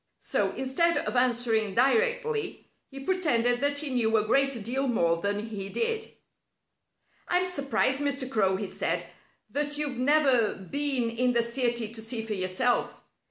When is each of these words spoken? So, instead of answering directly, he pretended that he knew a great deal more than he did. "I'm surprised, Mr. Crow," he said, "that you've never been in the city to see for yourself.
So, 0.21 0.49
instead 0.53 0.97
of 0.97 1.15
answering 1.15 1.75
directly, 1.75 2.65
he 2.89 3.01
pretended 3.01 3.61
that 3.61 3.77
he 3.77 3.91
knew 3.91 4.17
a 4.17 4.25
great 4.25 4.63
deal 4.63 4.87
more 4.87 5.17
than 5.17 5.49
he 5.49 5.69
did. 5.69 6.09
"I'm 7.27 7.45
surprised, 7.45 7.99
Mr. 7.99 8.27
Crow," 8.27 8.55
he 8.55 8.67
said, 8.67 9.05
"that 9.51 9.77
you've 9.77 9.99
never 9.99 10.55
been 10.55 11.11
in 11.11 11.33
the 11.33 11.43
city 11.43 11.91
to 11.93 12.01
see 12.01 12.23
for 12.25 12.33
yourself. 12.33 13.03